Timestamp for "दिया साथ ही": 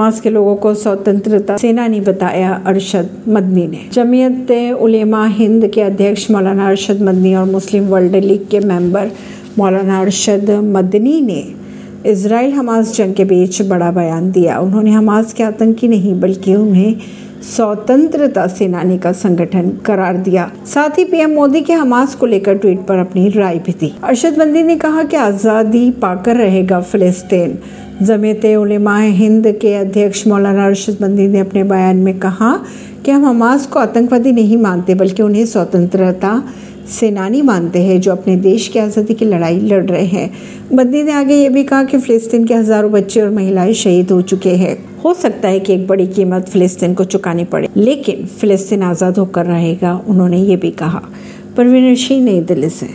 20.16-21.04